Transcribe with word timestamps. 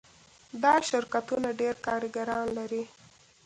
دا 0.63 0.73
شرکتونه 0.89 1.49
ډیر 1.59 1.75
کارګران 1.87 2.45
لري. 2.57 2.83